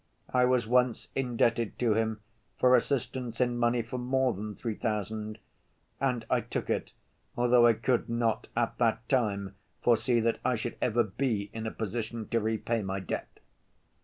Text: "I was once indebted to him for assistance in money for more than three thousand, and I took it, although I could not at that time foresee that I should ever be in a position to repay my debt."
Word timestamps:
"I 0.33 0.45
was 0.45 0.65
once 0.65 1.09
indebted 1.13 1.77
to 1.77 1.93
him 1.93 2.21
for 2.57 2.75
assistance 2.75 3.39
in 3.39 3.55
money 3.55 3.83
for 3.83 3.99
more 3.99 4.33
than 4.33 4.55
three 4.55 4.73
thousand, 4.73 5.37
and 5.99 6.25
I 6.27 6.41
took 6.41 6.71
it, 6.71 6.91
although 7.37 7.67
I 7.67 7.73
could 7.73 8.09
not 8.09 8.47
at 8.55 8.79
that 8.79 9.07
time 9.07 9.53
foresee 9.83 10.19
that 10.19 10.39
I 10.43 10.55
should 10.55 10.77
ever 10.81 11.03
be 11.03 11.51
in 11.53 11.67
a 11.67 11.71
position 11.71 12.27
to 12.29 12.39
repay 12.39 12.81
my 12.81 12.99
debt." 12.99 13.41